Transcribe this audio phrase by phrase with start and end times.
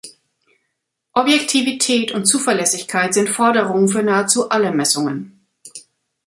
[1.13, 5.45] Objektivität und Zuverlässigkeit sind Forderungen für nahezu alle Messungen.